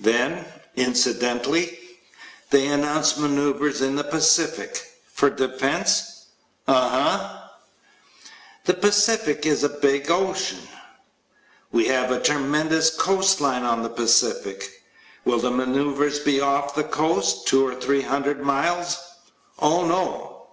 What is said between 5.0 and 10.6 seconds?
For defense. Uh, huh. The Pacific is a great big ocean.